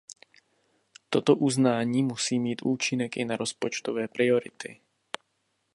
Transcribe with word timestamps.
Toto 1.09 1.35
uznání 1.35 2.03
musí 2.03 2.39
mít 2.39 2.61
účinek 2.61 3.17
i 3.17 3.25
na 3.25 3.37
rozpočtové 3.37 4.07
priority. 4.07 4.79